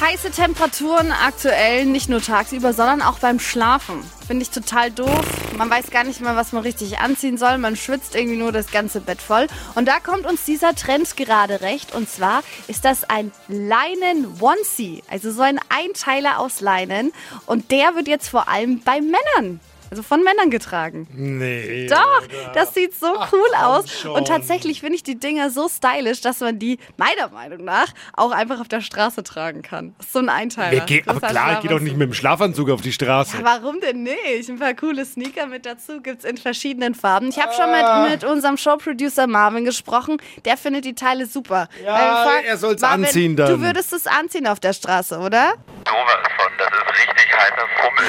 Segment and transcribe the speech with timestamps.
[0.00, 4.02] Heiße Temperaturen aktuell, nicht nur tagsüber, sondern auch beim Schlafen.
[4.26, 5.26] Finde ich total doof.
[5.58, 7.58] Man weiß gar nicht mehr, was man richtig anziehen soll.
[7.58, 9.46] Man schwitzt irgendwie nur das ganze Bett voll.
[9.74, 11.94] Und da kommt uns dieser Trend gerade recht.
[11.94, 15.02] Und zwar ist das ein Leinen-Onesie.
[15.10, 17.12] Also so ein Einteiler aus Leinen.
[17.44, 19.60] Und der wird jetzt vor allem bei Männern
[19.90, 21.06] also von Männern getragen.
[21.12, 21.86] Nee.
[21.88, 22.22] Doch,
[22.54, 23.90] das sieht so Ach, cool aus.
[23.90, 24.12] schon.
[24.12, 28.30] Und tatsächlich finde ich die Dinger so stylisch, dass man die meiner Meinung nach auch
[28.30, 29.94] einfach auf der Straße tragen kann.
[30.12, 30.72] So ein Einteiler.
[30.72, 33.36] Wer geht, aber klar, ich gehe doch nicht mit dem Schlafanzug auf die Straße.
[33.38, 34.48] ja, warum denn nicht?
[34.48, 37.28] Ein paar coole Sneaker mit dazu gibt's in verschiedenen Farben.
[37.28, 38.02] Ich habe schon Ah.
[38.02, 40.18] mit, mit unserem Showproducer Marvin gesprochen.
[40.44, 41.68] Der findet die Teile super.
[41.84, 43.50] Ja, fragen, er soll's Marvin, anziehen dann.
[43.50, 45.54] Du würdest es anziehen auf der Straße, oder?
[45.86, 48.06] Sowas von, das ist richtig heißer Fummel,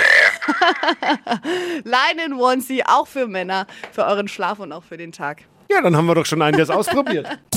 [1.23, 1.81] ey.
[1.83, 5.43] Leinen Onesie, auch für Männer, für euren Schlaf und auch für den Tag.
[5.69, 7.27] ja, dann haben wir doch schon einen, der es ausprobiert.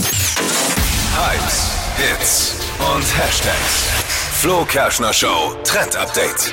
[1.16, 3.90] Hypes, Hits und Hashtags.
[4.40, 6.52] Flo Kerschner Show Trend Update.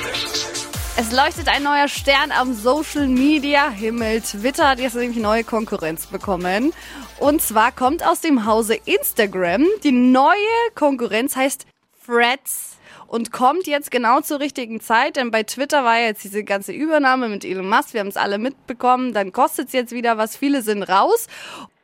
[0.96, 4.20] Es leuchtet ein neuer Stern am Social Media Himmel.
[4.20, 6.72] Twitter hat jetzt nämlich neue Konkurrenz bekommen.
[7.18, 9.66] Und zwar kommt aus dem Hause Instagram.
[9.84, 10.36] Die neue
[10.74, 11.66] Konkurrenz heißt
[12.06, 16.72] Threads und kommt jetzt genau zur richtigen Zeit, denn bei Twitter war jetzt diese ganze
[16.72, 20.36] Übernahme mit Elon Musk, wir haben es alle mitbekommen, dann kostet es jetzt wieder was,
[20.36, 21.26] viele sind raus.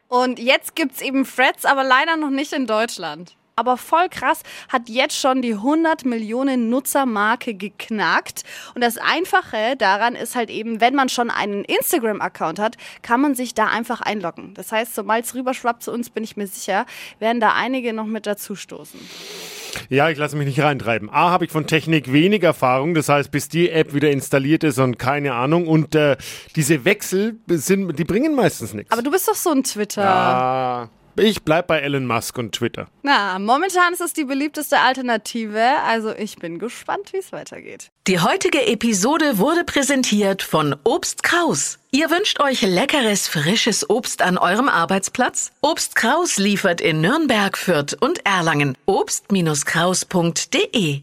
[0.08, 3.36] Und jetzt gibt's eben Threads, aber leider noch nicht in Deutschland.
[3.58, 8.44] Aber voll krass, hat jetzt schon die 100 Millionen Nutzermarke geknackt.
[8.76, 13.34] Und das Einfache daran ist halt eben, wenn man schon einen Instagram-Account hat, kann man
[13.34, 14.54] sich da einfach einloggen.
[14.54, 16.86] Das heißt, sobald es rüberschwappt zu uns, bin ich mir sicher,
[17.18, 19.00] werden da einige noch mit dazu stoßen.
[19.88, 21.10] Ja, ich lasse mich nicht reintreiben.
[21.10, 22.94] A, habe ich von Technik wenig Erfahrung.
[22.94, 25.66] Das heißt, bis die App wieder installiert ist und keine Ahnung.
[25.66, 26.16] Und äh,
[26.56, 28.90] diese Wechsel, sind, die bringen meistens nichts.
[28.90, 30.04] Aber du bist doch so ein Twitter.
[30.04, 32.88] Ah, ich bleib bei Elon Musk und Twitter.
[33.02, 35.62] Na, momentan ist es die beliebteste Alternative.
[35.84, 37.90] Also ich bin gespannt, wie es weitergeht.
[38.06, 41.78] Die heutige Episode wurde präsentiert von Obst Kraus.
[41.90, 45.52] Ihr wünscht euch leckeres, frisches Obst an eurem Arbeitsplatz?
[45.60, 48.76] Obst Kraus liefert in Nürnberg, Fürth und Erlangen.
[48.86, 51.02] Obst-Kraus.de